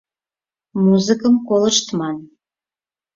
Музыкым 0.83 1.33
колыштман. 1.47 2.17